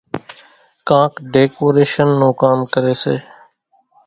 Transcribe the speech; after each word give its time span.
ڪانڪ 0.87 1.13
ڍيڪوريشنَ 1.33 2.09
نون 2.19 2.31
ڪام 2.41 2.59
ڪريَ 2.73 2.93
سي۔ 3.03 3.15